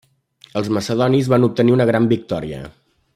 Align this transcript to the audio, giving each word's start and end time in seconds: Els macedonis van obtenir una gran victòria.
Els 0.61 0.69
macedonis 0.77 1.29
van 1.35 1.47
obtenir 1.49 1.77
una 1.79 1.89
gran 1.91 2.09
victòria. 2.15 2.63